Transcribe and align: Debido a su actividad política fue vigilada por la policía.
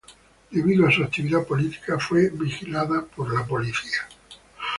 Debido 0.49 0.87
a 0.87 0.91
su 0.91 1.03
actividad 1.03 1.45
política 1.45 1.99
fue 1.99 2.29
vigilada 2.31 3.05
por 3.05 3.31
la 3.31 3.45
policía. 3.45 4.01